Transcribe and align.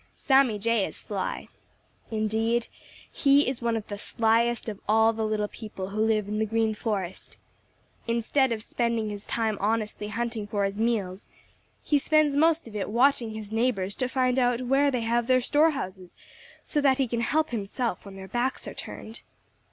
Sammy 0.15 0.57
Jay 0.57 0.87
is 0.87 0.97
sly. 0.97 1.47
Indeed, 2.09 2.65
he 3.11 3.47
is 3.47 3.61
one 3.61 3.77
of 3.77 3.85
the 3.85 3.99
slyest 3.99 4.67
of 4.67 4.79
all 4.89 5.13
the 5.13 5.23
little 5.27 5.47
people 5.47 5.89
who 5.89 6.01
live 6.03 6.27
in 6.27 6.39
the 6.39 6.45
Green 6.47 6.73
Forest. 6.73 7.37
Instead 8.07 8.51
of 8.51 8.63
spending 8.63 9.11
his 9.11 9.25
time 9.25 9.59
honestly 9.61 10.07
hunting 10.07 10.47
for 10.47 10.63
his 10.65 10.79
meals, 10.79 11.29
he 11.83 11.99
spends 11.99 12.35
most 12.35 12.67
of 12.67 12.75
it 12.75 12.89
watching 12.89 13.35
his 13.35 13.51
neighbors 13.51 13.95
to 13.97 14.07
find 14.07 14.39
out 14.39 14.61
where 14.63 14.89
they 14.89 15.01
have 15.01 15.27
their 15.27 15.39
store 15.39 15.69
houses, 15.69 16.15
so 16.65 16.81
that 16.81 16.97
he 16.97 17.07
can 17.07 17.21
help 17.21 17.51
himself 17.51 18.03
when 18.03 18.15
their 18.15 18.27
backs 18.27 18.67
are 18.67 18.73
turned. 18.73 19.21